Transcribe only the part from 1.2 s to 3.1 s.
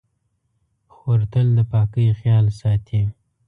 تل د پاکۍ خیال ساتي.